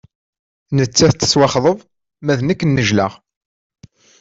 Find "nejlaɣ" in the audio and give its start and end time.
2.65-3.13